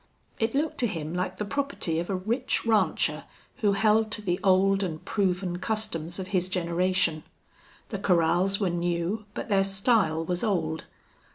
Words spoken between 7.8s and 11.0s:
The corrals were new, but their style was old.